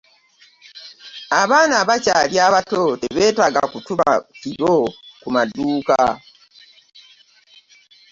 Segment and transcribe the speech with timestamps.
[1.41, 4.75] Abaana bakyali bato tebeetaaga kutuma kiro
[5.21, 6.01] ku maduuka.